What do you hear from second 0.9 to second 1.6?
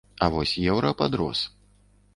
падрос.